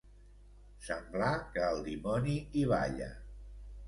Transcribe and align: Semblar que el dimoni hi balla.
Semblar 0.85 1.33
que 1.57 1.61
el 1.73 1.81
dimoni 1.89 2.39
hi 2.61 2.65
balla. 2.73 3.11